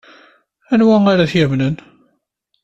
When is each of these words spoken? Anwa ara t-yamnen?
Anwa 0.73 0.97
ara 1.11 1.31
t-yamnen? 1.31 1.75